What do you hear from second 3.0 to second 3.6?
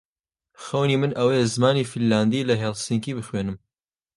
بخوێنم.